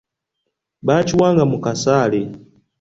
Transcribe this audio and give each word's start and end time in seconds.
Bakiwanga 0.87 1.43
mu 1.51 1.57
kasaale. 1.63 2.21